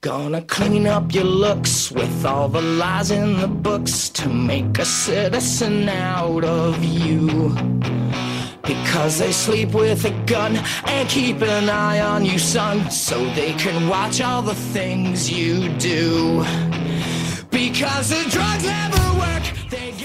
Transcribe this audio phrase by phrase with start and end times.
[0.00, 4.84] Gonna clean up your looks with all the lies in the books to make a
[4.84, 7.50] citizen out of you.
[8.62, 10.56] Because they sleep with a gun
[10.86, 15.68] and keep an eye on you, son, so they can watch all the things you
[15.78, 16.44] do.
[17.50, 19.57] Because the drugs never work.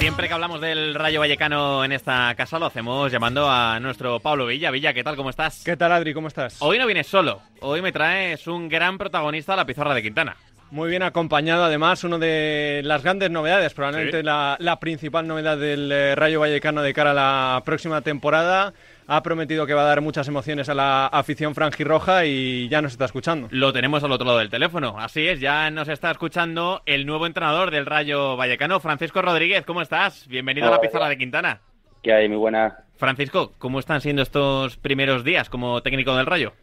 [0.03, 4.47] Siempre que hablamos del Rayo Vallecano en esta casa lo hacemos llamando a nuestro Pablo
[4.47, 4.69] Villa.
[4.69, 5.15] Villa, ¿qué tal?
[5.15, 5.63] ¿Cómo estás?
[5.63, 6.13] ¿Qué tal, Adri?
[6.13, 6.57] ¿Cómo estás?
[6.59, 7.41] Hoy no vienes solo.
[7.61, 10.35] Hoy me traes un gran protagonista a la pizarra de Quintana.
[10.71, 15.89] Muy bien acompañado, además, uno de las grandes novedades, probablemente la, la, principal novedad del
[15.89, 18.73] eh, Rayo Vallecano de cara a la próxima temporada.
[19.07, 22.93] Ha prometido que va a dar muchas emociones a la afición franjirroja y ya nos
[22.93, 23.47] está escuchando.
[23.51, 24.95] Lo tenemos al otro lado del teléfono.
[24.97, 29.65] Así es, ya nos está escuchando el nuevo entrenador del Rayo Vallecano, Francisco Rodríguez.
[29.65, 30.27] ¿Cómo estás?
[30.27, 31.59] Bienvenido Hola, a la pizarra de Quintana.
[32.01, 32.29] ¿Qué hay?
[32.29, 32.77] Muy buena.
[32.95, 36.53] Francisco, ¿cómo están siendo estos primeros días como técnico del Rayo?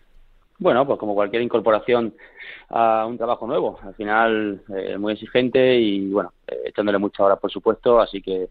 [0.59, 2.15] Bueno, pues como cualquier incorporación
[2.71, 3.79] a un trabajo nuevo.
[3.83, 8.01] Al final, eh, muy exigente y, bueno, eh, echándole muchas horas, por supuesto.
[8.01, 8.49] Así que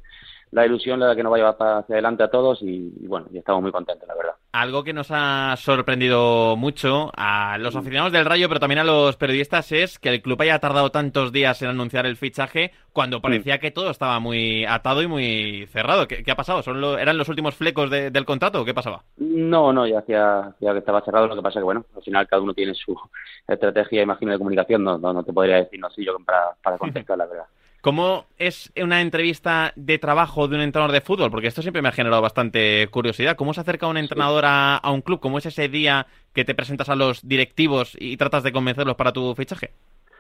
[0.52, 3.28] la ilusión la que nos va a llevar hacia adelante a todos y, y, bueno,
[3.32, 4.34] y estamos muy contentos, la verdad.
[4.52, 9.16] Algo que nos ha sorprendido mucho a los aficionados del Rayo, pero también a los
[9.16, 13.58] periodistas, es que el club haya tardado tantos días en anunciar el fichaje cuando parecía
[13.58, 13.60] mm.
[13.60, 16.08] que todo estaba muy atado y muy cerrado.
[16.08, 16.64] ¿Qué, qué ha pasado?
[16.64, 19.04] ¿Son lo, ¿Eran los últimos flecos de, del contrato o qué pasaba?
[19.18, 21.28] No, no, ya hacía ya que estaba cerrado.
[21.28, 23.00] Lo que pasa que, bueno, al final cada uno tiene su
[23.48, 24.84] estrategia, imagino, de comunicación.
[24.84, 27.46] No, no, no te podría decir, no sé yo, para, para contestar la verdad.
[27.82, 31.32] ¿Cómo es una entrevista de trabajo de un entrenador de fútbol?
[31.32, 33.38] Porque esto siempre me ha generado bastante curiosidad.
[33.38, 35.22] ¿Cómo se acerca un entrenador a, un club?
[35.22, 39.14] ¿Cómo es ese día que te presentas a los directivos y tratas de convencerlos para
[39.14, 39.72] tu fichaje?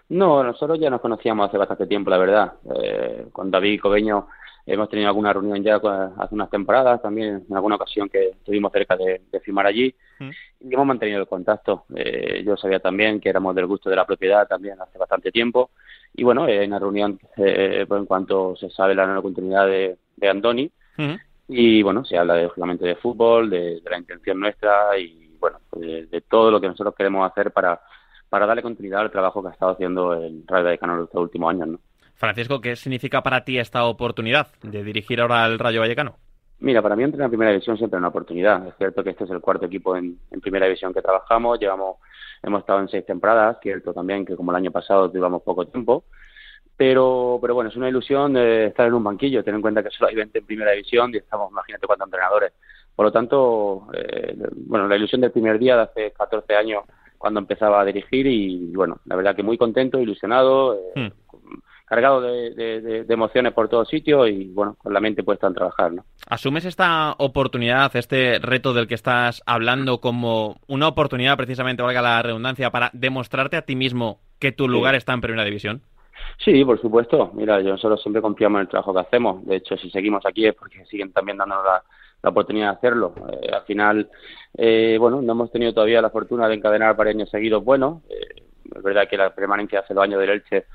[0.07, 2.53] No, nosotros ya nos conocíamos hace bastante tiempo, la verdad.
[2.81, 4.27] Eh, con David Cobeño
[4.73, 8.95] hemos tenido alguna reunión ya hace unas temporadas, también en alguna ocasión que estuvimos cerca
[8.95, 10.29] de, de firmar allí mm.
[10.61, 11.85] y hemos mantenido el contacto.
[11.95, 15.71] Eh, yo sabía también que éramos del gusto de la propiedad también hace bastante tiempo
[16.13, 19.97] y bueno, en una reunión eh, pues en cuanto se sabe la nueva continuidad de,
[20.15, 21.19] de Andoni -huh.
[21.47, 26.09] y bueno, se habla lógicamente de fútbol, de, de la intención nuestra y bueno, pues
[26.09, 27.81] de, todo lo que nosotros queremos hacer para,
[28.29, 31.49] para darle continuidad al trabajo que ha estado haciendo el Rayo Vallecano en estos últimos
[31.51, 31.79] años, ¿no?
[32.19, 36.17] Francisco, ¿qué significa para ti esta oportunidad de dirigir ahora al Rayo Vallecano?
[36.59, 38.67] Mira, para mí entrenar en primera división siempre es una oportunidad.
[38.67, 41.95] Es cierto que este es el cuarto equipo en, en primera división que trabajamos, llevamos,
[42.43, 46.03] hemos estado en seis temporadas, cierto también que como el año pasado tuvimos poco tiempo,
[46.75, 49.89] pero, pero bueno, es una ilusión de estar en un banquillo, ten en cuenta que
[49.89, 52.51] solo hay 20 en primera división y estamos, imagínate cuántos entrenadores.
[52.97, 56.83] Por lo tanto, eh, bueno, la ilusión del primer día de hace 14 años
[57.17, 61.29] cuando empezaba a dirigir y, bueno, la verdad que muy contento, ilusionado, eh, hmm.
[61.89, 65.55] Cargado de, de, de, emociones por todos sitios y, bueno, con la mente puesta en
[65.55, 66.05] trabajar, ¿no?
[66.27, 72.21] ¿Asumes esta oportunidad, este reto del que estás hablando como una oportunidad, precisamente, valga la
[72.21, 74.97] redundancia, para demostrarte a ti mismo que tu lugar sí.
[74.99, 75.81] está en primera división?
[76.37, 77.31] Sí, por supuesto.
[77.33, 79.43] Mira, nosotros siempre confiamos en el trabajo que hacemos.
[79.45, 81.83] De hecho, si seguimos aquí es porque siguen también dándonos la,
[82.21, 83.13] la oportunidad de hacerlo.
[83.31, 84.09] Eh, al final,
[84.57, 88.03] eh, bueno, no hemos tenido todavía la fortuna de encadenar varios años seguidos buenos.
[88.09, 88.28] Eh,
[88.79, 90.65] es verdad que la permanencia hace dos años del Elche,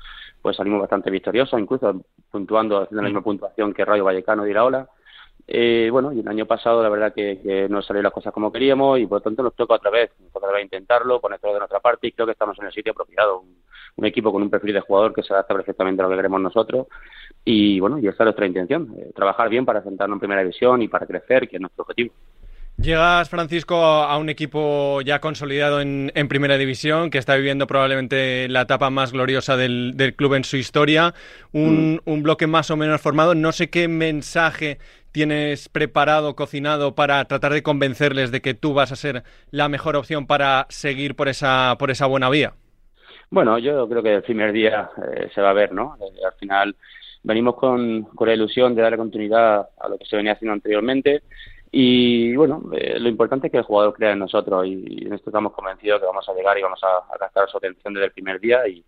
[0.41, 2.01] pues salimos bastante victoriosos, incluso
[2.31, 4.87] puntuando, haciendo la misma puntuación que Rayo Vallecano de Iraola.
[5.47, 8.51] Eh, bueno, y el año pasado la verdad que, que no salieron las cosas como
[8.51, 11.59] queríamos y por lo tanto nos toca otra vez, otra vez intentarlo, poner todo de
[11.59, 13.41] nuestra parte y creo que estamos en el sitio apropiado.
[13.41, 13.55] Un,
[13.97, 16.41] un equipo con un perfil de jugador que se adapta perfectamente a lo que queremos
[16.41, 16.87] nosotros
[17.43, 20.81] y bueno, y esa es nuestra intención, eh, trabajar bien para sentarnos en primera división
[20.81, 22.13] y para crecer, que es nuestro objetivo.
[22.77, 28.49] Llegas, Francisco, a un equipo ya consolidado en, en, primera división, que está viviendo probablemente
[28.49, 31.13] la etapa más gloriosa del, del club en su historia,
[31.53, 32.09] un, mm.
[32.09, 33.33] un, bloque más o menos formado.
[33.33, 34.77] No sé qué mensaje
[35.13, 39.95] tienes preparado, cocinado para tratar de convencerles de que tú vas a ser la mejor
[39.95, 42.55] opción para seguir por esa, por esa buena vía.
[43.29, 45.95] Bueno, yo creo que el primer día eh, se va a ver, ¿no?
[46.01, 46.75] Eh, al final
[47.23, 51.23] venimos con, con la ilusión de darle continuidad a lo que se venía haciendo anteriormente
[51.71, 55.13] y bueno, eh, lo importante es que el jugador crea en nosotros y, y en
[55.13, 58.05] esto estamos convencidos que vamos a llegar y vamos a, a gastar su atención desde
[58.05, 58.83] el primer día y,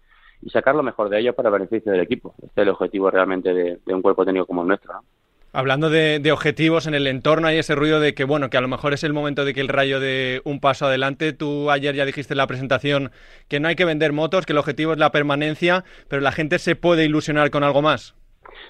[0.52, 2.34] sacar lo mejor de ellos para beneficio del equipo.
[2.38, 4.94] Este es el objetivo realmente de, de un cuerpo técnico como el nuestro.
[4.94, 5.04] ¿no?
[5.52, 8.62] Hablando de, de, objetivos en el entorno, hay ese ruido de que, bueno, que a
[8.62, 11.34] lo mejor es el momento de que el rayo dé un paso adelante.
[11.34, 13.12] Tú ayer ya dijiste en la presentación
[13.48, 16.60] que no hay que vender motos, que el objetivo es la permanencia, pero la gente
[16.60, 18.16] se puede ilusionar con algo más.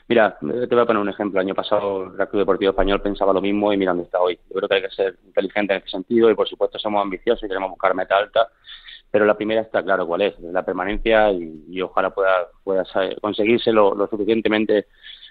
[0.08, 1.40] Mira, te voy a poner un ejemplo.
[1.40, 4.40] El año pasado el Club Deportivo Español pensaba lo mismo y mira dónde está hoy.
[4.50, 7.44] Yo creo que hay que ser inteligente en ese sentido y por supuesto somos ambiciosos
[7.44, 8.50] y queremos buscar meta alta,
[9.12, 12.84] pero la primera está claro cuál es, la permanencia y, ojalá pueda, pueda
[13.22, 14.88] conseguirse lo suficientemente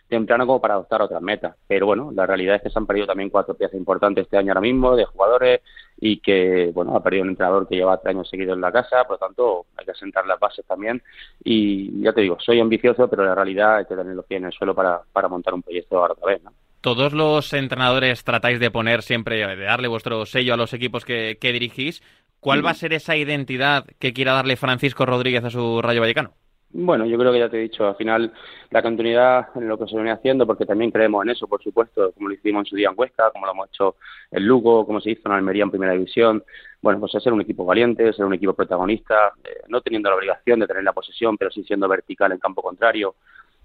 [0.08, 1.56] temprano como para adoptar otras metas.
[1.66, 4.50] Pero bueno, la realidad es que se han perdido también cuatro piezas importantes este año
[4.50, 5.60] ahora mismo de jugadores
[5.98, 9.04] y que, bueno, ha perdido un entrenador que lleva tres años seguidos en la casa,
[9.04, 11.02] por lo tanto hay que sentar las bases también.
[11.42, 14.46] Y ya te digo, soy ambicioso, pero la realidad hay que tener los pies en
[14.46, 16.52] el suelo para, para montar un proyecto ahora otra vez, ¿no?
[16.80, 21.36] Todos los entrenadores tratáis de poner siempre, de darle vuestro sello a los equipos que,
[21.40, 22.00] que dirigís.
[22.38, 26.34] ¿Cuál va a ser esa identidad que quiera darle Francisco Rodríguez a su Rayo Vallecano?
[26.78, 28.34] Bueno, yo creo que ya te he dicho, al final
[28.70, 32.12] la continuidad en lo que se viene haciendo, porque también creemos en eso, por supuesto,
[32.12, 33.96] como lo hicimos en su día en Huesca, como lo hemos hecho
[34.30, 36.44] en Lugo, como se hizo en Almería en Primera División,
[36.82, 40.16] bueno, pues es ser un equipo valiente, ser un equipo protagonista, eh, no teniendo la
[40.16, 43.14] obligación de tener la posesión, pero sí siendo vertical en campo contrario,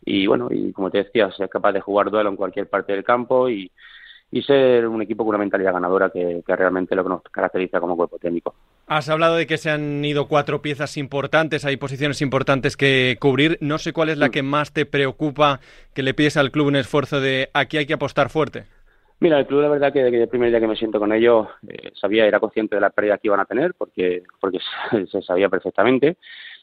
[0.06, 3.04] y bueno, y como te decía, ser capaz de jugar duelo en cualquier parte del
[3.04, 3.70] campo y,
[4.32, 7.80] y ser un equipo con una mentalidad ganadora que, que realmente lo que nos caracteriza
[7.80, 8.56] como cuerpo técnico.
[8.88, 13.58] Has hablado de que se han ido cuatro piezas importantes, hay posiciones importantes que cubrir.
[13.62, 15.60] No sé cuál es la que más te preocupa
[15.94, 18.66] que le pides al club un esfuerzo de aquí hay que apostar fuerte.
[19.20, 21.48] Mira, el club la verdad que desde el primer día que me siento con ellos
[21.68, 24.60] eh, sabía, era consciente de la pérdida que iban a tener porque, porque
[25.12, 26.18] se sabía perfectamente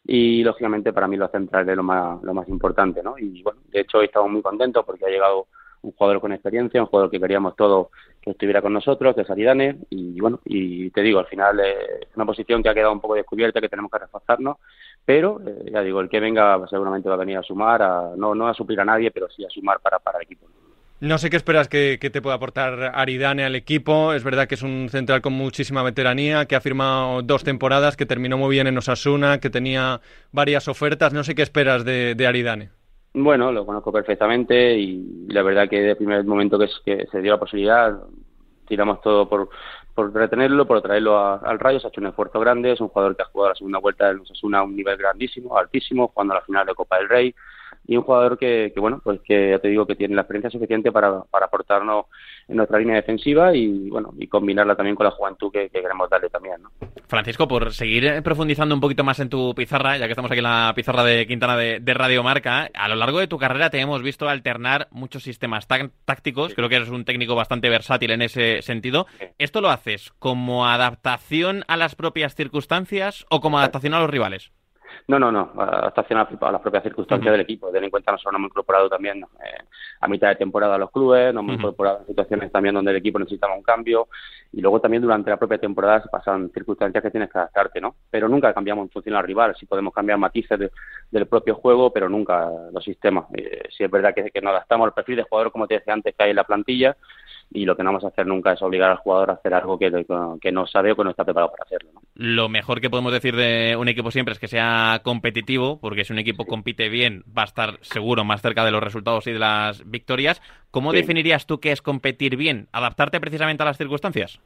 [0.05, 3.17] y lógicamente para mí lo central es lo más, lo más importante, ¿no?
[3.17, 5.47] Y bueno, de hecho hoy estamos muy contentos porque ha llegado
[5.83, 7.89] un jugador con experiencia, un jugador que queríamos todos
[8.21, 12.01] que estuviera con nosotros, que es Aridane, y bueno, y te digo, al final eh,
[12.03, 14.57] es una posición que ha quedado un poco descubierta, que tenemos que reforzarnos,
[15.05, 18.35] pero eh, ya digo, el que venga seguramente va a venir a sumar, a, no,
[18.35, 20.47] no a suplir a nadie, pero sí a sumar para, para el equipo.
[21.01, 24.13] No sé qué esperas que, te pueda aportar Aridane al equipo.
[24.15, 28.05] Es verdad que es un central con muchísima veteranía, que ha firmado dos temporadas, que
[28.05, 30.01] terminó muy bien en Osasuna, que tenía
[30.33, 31.13] varias ofertas.
[31.13, 32.71] No sé qué esperas de, de Aridane.
[33.21, 37.21] Bueno, lo conozco perfectamente y la verdad que desde el primer momento que, que se
[37.21, 37.99] dio la posibilidad,
[38.65, 39.49] tiramos todo por,
[39.93, 43.17] por retenerlo, por traerlo al Rayo, se ha hecho un esfuerzo grande, es un jugador
[43.17, 46.37] que ha jugado la segunda vuelta del Osasuna a un nivel grandísimo, altísimo, jugando a
[46.37, 47.35] la final de Copa del Rey,
[47.89, 50.51] y un jugador que, que, bueno, pues que ya te digo que tiene la experiencia
[50.51, 52.05] suficiente para, para aportarnos
[52.47, 56.09] en nuestra línea defensiva y bueno, y combinarla también con la juventud que, que queremos
[56.11, 56.71] darle también, ¿no?
[57.07, 60.45] Francisco, por seguir profundizando un poquito más en tu pizarra, ya que estamos aquí en
[60.45, 63.81] la pizarra de Quintana de, de Radio Marca, a lo largo de tu carrera te
[63.81, 68.61] hemos visto alternar muchos sistemas tácticos, creo que eres un técnico bastante versátil en ese
[68.61, 69.07] sentido.
[69.39, 74.53] ¿Esto lo haces como adaptación a las propias circunstancias o como adaptación a los rivales?
[75.07, 77.71] No, no, no, adaptación a las propias circunstancias del equipo.
[77.71, 79.65] Ten en cuenta, nosotros nos hemos incorporado también eh,
[80.01, 82.97] a mitad de temporada a los clubes, nos hemos incorporado en situaciones también donde el
[82.99, 84.09] equipo necesitaba un cambio
[84.53, 87.95] y luego también durante la propia temporada se pasan circunstancias que tienes que adaptarte, ¿no?
[88.11, 90.71] Pero nunca cambiamos en función al rival, sí podemos cambiar matices
[91.11, 93.27] del propio juego, pero nunca los sistemas.
[93.35, 95.93] Eh, sí es verdad que, que nos adaptamos al perfil de jugador, como te decía
[95.93, 96.97] antes, que hay en la plantilla
[97.51, 99.79] y lo que no vamos a hacer nunca es obligar al jugador a hacer algo
[99.79, 100.05] que,
[100.41, 101.91] que no sabe o que no está preparado para hacerlo.
[101.95, 101.98] ¿no?
[102.21, 106.13] Lo mejor que podemos decir de un equipo siempre es que sea competitivo, porque si
[106.13, 109.39] un equipo compite bien va a estar seguro más cerca de los resultados y de
[109.39, 110.43] las victorias.
[110.73, 112.67] ¿Cómo definirías tú qué es competir bien?
[112.73, 114.41] ¿Adaptarte precisamente a las circunstancias?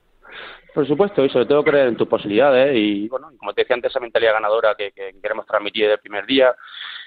[0.75, 3.91] Por supuesto, y sobre todo creer en tus posibilidades y, bueno, como te decía antes,
[3.91, 6.55] esa mentalidad ganadora que, que queremos transmitir desde el primer día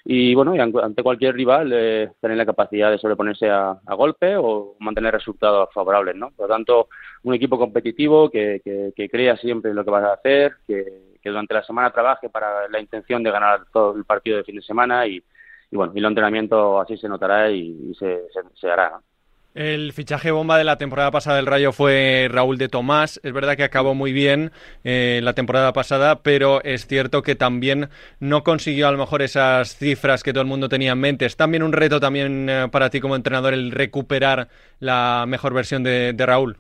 [0.03, 4.35] y, bueno, y ante cualquier rival eh, tener la capacidad de sobreponerse a, a golpe
[4.37, 6.29] o mantener resultados favorables, ¿no?
[6.29, 6.89] Por lo tanto,
[7.23, 11.15] un equipo competitivo que, que, que crea siempre en lo que vas a hacer, que,
[11.19, 14.57] que durante la semana trabaje para la intención de ganar todo el partido de fin
[14.57, 15.23] de semana y,
[15.71, 19.14] y bueno, y el entrenamiento así se notará y, y se, se, se hará, ¿no?
[19.55, 23.21] El fichaje bomba de la temporada pasada del Rayo fue Raúl de Tomás.
[23.23, 24.51] Es verdad que acabó muy bien
[24.83, 27.87] eh, la temporada pasada, pero es cierto que también
[28.19, 31.25] no consiguió a lo mejor esas cifras que todo el mundo tenía en mente.
[31.25, 34.49] Es también un reto también eh, para ti como entrenador el recuperar
[34.81, 36.57] la mejor versión de, de, Raúl.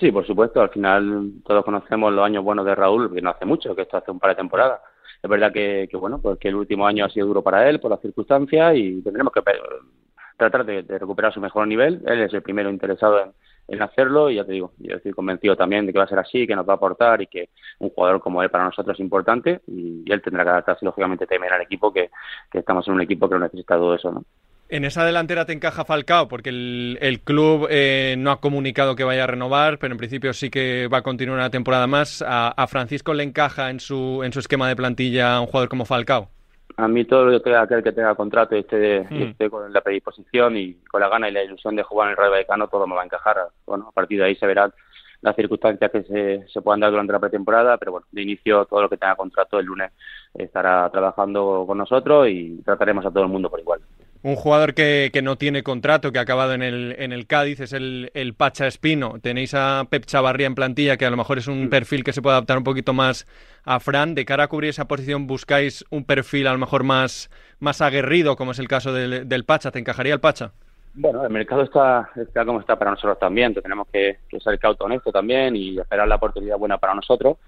[0.00, 0.60] Sí, por supuesto.
[0.60, 3.98] Al final todos conocemos los años buenos de Raúl, que no hace mucho, que esto
[3.98, 4.80] hace un par de temporadas.
[5.22, 7.78] Es verdad que, que bueno, pues que el último año ha sido duro para él
[7.78, 9.42] por las circunstancias y tendremos que
[10.42, 12.02] tratar de, recuperar su mejor nivel.
[12.06, 13.32] Él es el primero interesado en,
[13.80, 16.46] hacerlo y ya te digo, yo estoy convencido también de que va a ser así,
[16.46, 19.62] que nos va a aportar y que un jugador como él para nosotros es importante
[19.66, 22.10] y, él tendrá que adaptarse lógicamente también al equipo, que,
[22.50, 24.24] que, estamos en un equipo que lo necesita todo eso, ¿no?
[24.68, 29.04] En esa delantera te encaja Falcao, porque el, el club eh, no ha comunicado que
[29.04, 32.22] vaya a renovar, pero en principio sí que va a continuar una temporada más.
[32.26, 35.84] ¿A, a Francisco le encaja en su, en su esquema de plantilla un jugador como
[35.84, 36.30] Falcao?
[36.76, 39.22] A mí todo lo que aquel que tenga contrato y esté, mm.
[39.22, 42.16] esté, con la predisposición y con la gana y la ilusión de jugar en el
[42.16, 43.36] Rayo Vallecano, todo me va a encajar.
[43.66, 44.72] Bueno, a partir de ahí se verán
[45.20, 48.82] las circunstancias que se, se puedan dar durante la pretemporada, pero bueno, de inicio todo
[48.82, 49.92] lo que tenga contrato el lunes
[50.34, 53.80] estará trabajando con nosotros y trataremos a todo el mundo por igual.
[54.24, 57.58] Un jugador que, que, no tiene contrato, que ha acabado en el, en el Cádiz,
[57.58, 59.18] es el, el, Pacha Espino.
[59.20, 62.22] Tenéis a Pep Chavarría en plantilla, que a lo mejor es un perfil que se
[62.22, 63.26] puede adaptar un poquito más
[63.64, 64.14] a Fran.
[64.14, 68.36] De cara a cubrir esa posición, ¿buscáis un perfil a lo mejor más, más aguerrido,
[68.36, 69.72] como es el caso del, del Pacha?
[69.72, 70.52] ¿Te encajaría el Pacha?
[70.94, 73.54] Bueno, el mercado está, está como está para nosotros también.
[73.54, 77.38] tenemos que, ser cauto en esto también y esperar la oportunidad buena para nosotros.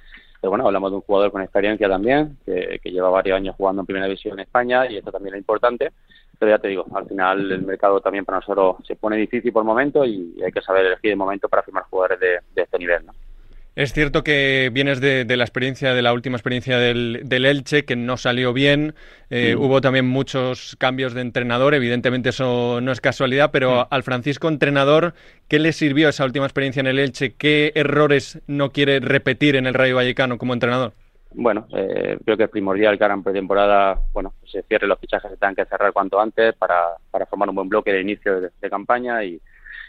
[0.41, 3.87] Pero bueno, hablamos de un jugador con experiencia también, que, lleva varios años jugando en
[3.87, 5.93] Primera División en España y esto también es importante.
[6.39, 9.63] Pero ya te digo, al final el mercado también para nosotros se pone difícil por
[9.63, 12.79] el momento y hay que saber elegir el momento para firmar jugadores de, de este
[12.79, 13.07] nivel.
[13.07, 13.13] ¿no?
[13.77, 18.17] Es cierto que vienes de, la experiencia, de la última experiencia del, Elche, que no
[18.17, 18.95] salió bien.
[19.31, 24.47] Eh, hubo también muchos cambios de entrenador, evidentemente eso no es casualidad, pero al Francisco
[24.47, 25.15] entrenador,
[25.49, 27.35] ¿qué le sirvió esa última experiencia en el Elche?
[27.35, 30.93] ¿Qué errores no quiere repetir en el Rayo Vallecano como entrenador?
[31.37, 35.31] Bueno, eh, creo que es primordial que ahora en pretemporada bueno, se cierren los fichajes
[35.31, 36.97] que tengan que cerrar cuanto antes para,
[37.29, 39.41] formar un buen bloque de inicio de campaña y,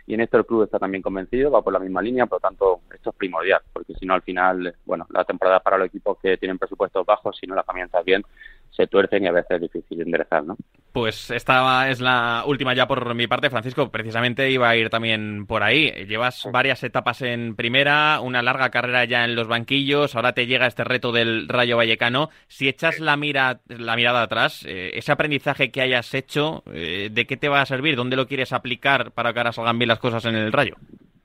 [0.08, 2.42] y en esto el club está también convencido, va por la misma línea, por lo
[2.42, 6.18] tanto esto es primordial, porque si no al final, bueno, la temporada para los equipos
[6.22, 8.24] que tienen presupuestos bajos, si no la comienzas bien,
[8.72, 10.58] se tuercen y a veces es difícil enderezar, ¿no?
[10.92, 13.92] Pues esta es la última ya por mi parte, Francisco.
[13.92, 15.92] Precisamente iba a ir también por ahí.
[16.08, 20.16] Llevas varias etapas en primera, una larga carrera ya en los banquillos.
[20.16, 22.30] Ahora te llega este reto del Rayo Vallecano.
[22.48, 27.28] Si echas la, mira, la mirada atrás, eh, ese aprendizaje que hayas hecho, eh, ¿de
[27.28, 27.98] qué te va a servir?
[27.98, 30.76] ¿Dónde lo quieres aplicar para que ahora salgan bien las cosas en el Rayo?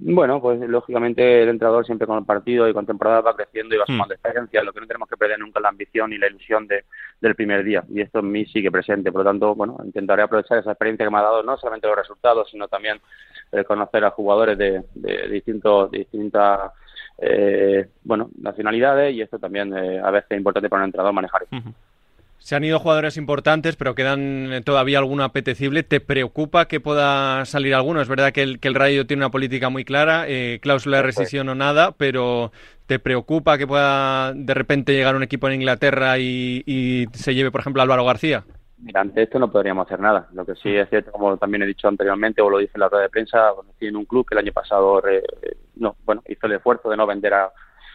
[0.02, 3.78] Bueno, pues lógicamente el entrenador siempre con el partido y con temporada va creciendo y
[3.78, 3.92] va hmm.
[3.92, 4.62] sumando experiencia.
[4.62, 6.84] Lo que no tenemos que perder nunca es la ambición y la ilusión de,
[7.20, 7.84] del primer día.
[7.88, 9.12] Y esto en mí sigue presente.
[9.12, 11.96] Por lo tanto, bueno, intentaré aprovechar esa experiencia que me ha dado no solamente los
[11.96, 12.98] resultados, sino también
[13.52, 16.72] eh, conocer a jugadores de, de distintos, distintas
[17.22, 21.42] eh, bueno, nacionalidades y esto también eh, a veces es importante para un entrenador manejar.
[22.40, 25.82] Se han ido jugadores importantes, pero quedan eh, todavía alguno apetecible.
[25.82, 28.00] ¿Te preocupa que pueda salir alguno?
[28.00, 31.02] Es verdad que el, que el Rayo tiene una política muy clara, eh, cláusula de
[31.02, 32.50] rescisión o nada, pero
[32.86, 37.60] ¿te preocupa que pueda de repente llegar un equipo en Inglaterra y, se lleve, por
[37.60, 38.42] ejemplo, Álvaro García?
[38.78, 40.26] Mira, ante esto no podríamos hacer nada.
[40.32, 42.88] Lo que sí es cierto, como también he dicho anteriormente, o lo dice en la
[42.88, 45.02] rueda de prensa, bueno, tiene un club que el año pasado
[45.76, 47.52] no, bueno, hizo el esfuerzo de no vender a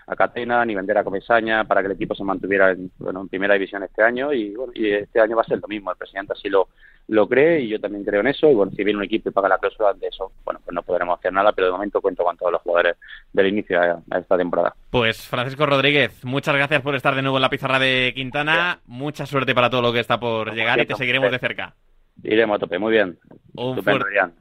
[0.07, 3.29] a Catena ni vender a Comesaña para que el equipo se mantuviera en, bueno, en
[3.29, 5.91] primera división este año y, bueno, y este año va a ser lo mismo.
[5.91, 6.69] El presidente así lo,
[7.07, 8.49] lo cree y yo también creo en eso.
[8.49, 10.83] Y bueno, si viene un equipo y paga la cláusula de eso, bueno, pues no
[10.83, 12.97] podremos hacer nada, pero de momento cuento con todos los jugadores
[13.33, 14.75] del inicio a, esta temporada.
[14.91, 18.79] Pues Francisco Rodríguez, muchas gracias por estar de nuevo en la pizarra de Quintana.
[18.85, 21.73] Mucha suerte para todo lo que está por llegar y te seguiremos de cerca.
[22.23, 23.17] Iremos a tope, muy bien.
[23.55, 23.81] Un,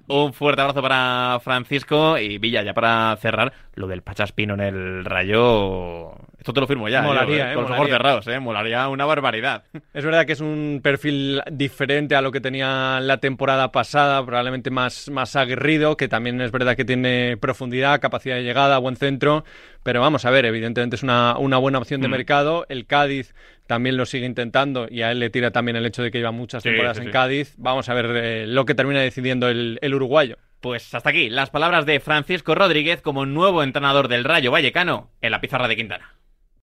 [0.09, 5.05] un, fuerte abrazo para Francisco y Villa, ya para cerrar, lo del Pachaspino en el
[5.05, 6.15] Rayo.
[6.45, 7.01] Esto te lo firmo ya.
[7.01, 8.39] Molaría, eh, con los ojos cerrados, ¿eh?
[8.39, 9.65] Molaría una barbaridad.
[9.95, 14.71] Es verdad que es un perfil diferente a lo que tenía la temporada pasada, probablemente
[14.71, 19.45] más, más aguerrido, que también es verdad que tiene profundidad, capacidad de llegada, buen centro.
[19.83, 22.11] Pero vamos a ver, evidentemente es una, una buena opción de mm.
[22.11, 22.67] mercado.
[22.69, 23.35] El Cádiz
[23.67, 26.33] también lo sigue intentando y a él le tira también el hecho de que lleva
[26.33, 27.55] muchas temporadas en Cádiz.
[27.57, 30.37] Vamos a ver eh, lo que termina decidiendo el, el uruguayo.
[30.61, 35.31] Pues hasta aquí las palabras de Francisco Rodríguez como nuevo entrenador del Rayo Vallecano en
[35.31, 36.15] la pizarra de Quintana.